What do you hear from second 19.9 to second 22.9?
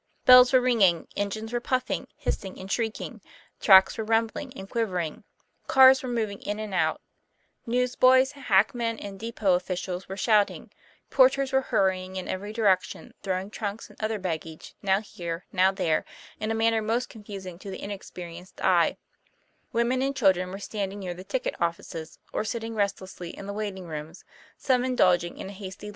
and children were standing near the ticket offices, or sitting